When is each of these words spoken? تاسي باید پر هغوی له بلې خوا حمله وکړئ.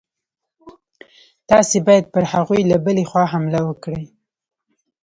تاسي 1.49 1.77
باید 1.87 2.05
پر 2.13 2.23
هغوی 2.33 2.61
له 2.71 2.77
بلې 2.85 3.03
خوا 3.09 3.23
حمله 3.33 3.59
وکړئ. 3.67 4.03